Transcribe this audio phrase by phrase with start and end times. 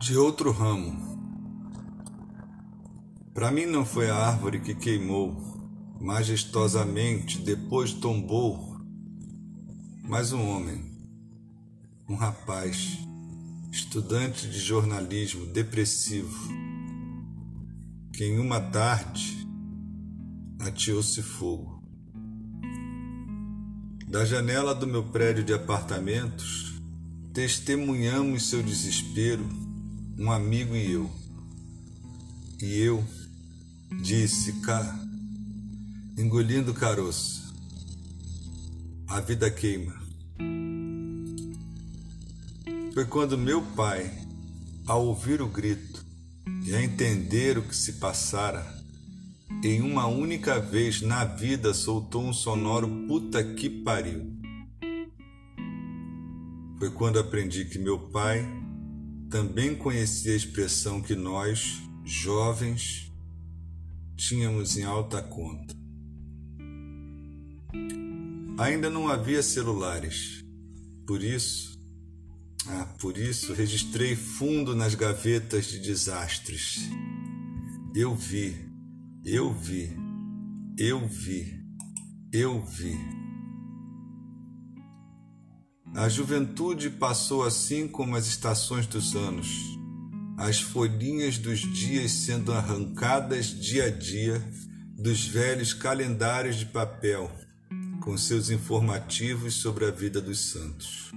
[0.00, 0.96] De outro ramo.
[3.34, 5.36] Para mim não foi a árvore que queimou,
[6.00, 8.80] majestosamente depois tombou,
[10.02, 10.82] mas um homem,
[12.08, 12.98] um rapaz,
[13.70, 16.48] estudante de jornalismo depressivo,
[18.14, 19.46] que em uma tarde
[20.60, 21.84] ateou-se fogo.
[24.08, 26.80] Da janela do meu prédio de apartamentos,
[27.34, 29.69] testemunhamos seu desespero,
[30.20, 31.10] um amigo e eu.
[32.60, 33.02] E eu,
[34.02, 35.02] disse cá,
[36.18, 37.54] engolindo caroço,
[39.08, 39.98] a vida queima.
[42.92, 44.12] Foi quando meu pai,
[44.86, 46.04] ao ouvir o grito
[46.66, 48.78] e a entender o que se passara,
[49.64, 54.30] em uma única vez na vida soltou um sonoro puta que pariu.
[56.78, 58.46] Foi quando aprendi que meu pai
[59.30, 63.12] também conhecia a expressão que nós, jovens,
[64.16, 65.74] tínhamos em alta conta.
[68.58, 70.44] Ainda não havia celulares,
[71.06, 71.78] por isso,
[72.66, 76.90] ah, por isso registrei fundo nas gavetas de desastres.
[77.94, 78.70] Eu vi
[79.22, 79.90] eu vi,
[80.78, 81.62] eu vi,
[82.32, 82.96] eu vi.
[85.94, 89.48] A juventude passou assim como as estações dos anos,
[90.38, 94.40] as folhinhas dos dias sendo arrancadas dia a dia
[94.96, 97.30] dos velhos calendários de papel,
[98.00, 101.10] com seus informativos sobre a vida dos santos.